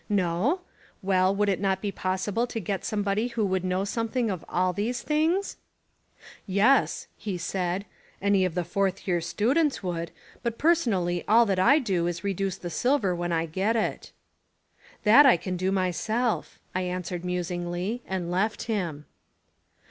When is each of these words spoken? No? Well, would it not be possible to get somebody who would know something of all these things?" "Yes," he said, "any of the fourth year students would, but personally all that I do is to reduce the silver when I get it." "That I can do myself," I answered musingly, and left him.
No? 0.09 0.61
Well, 1.03 1.35
would 1.35 1.47
it 1.47 1.59
not 1.59 1.79
be 1.79 1.91
possible 1.91 2.47
to 2.47 2.59
get 2.59 2.83
somebody 2.83 3.27
who 3.27 3.45
would 3.45 3.63
know 3.63 3.85
something 3.85 4.31
of 4.31 4.43
all 4.49 4.73
these 4.73 5.03
things?" 5.03 5.57
"Yes," 6.47 7.05
he 7.17 7.37
said, 7.37 7.85
"any 8.19 8.43
of 8.43 8.55
the 8.55 8.63
fourth 8.63 9.07
year 9.07 9.21
students 9.21 9.83
would, 9.83 10.09
but 10.41 10.57
personally 10.57 11.23
all 11.27 11.45
that 11.45 11.59
I 11.59 11.77
do 11.77 12.07
is 12.07 12.21
to 12.21 12.25
reduce 12.25 12.57
the 12.57 12.71
silver 12.71 13.13
when 13.13 13.31
I 13.31 13.45
get 13.45 13.75
it." 13.75 14.11
"That 15.03 15.27
I 15.27 15.37
can 15.37 15.55
do 15.55 15.71
myself," 15.71 16.57
I 16.73 16.81
answered 16.81 17.23
musingly, 17.23 18.01
and 18.07 18.31
left 18.31 18.63
him. 18.63 19.05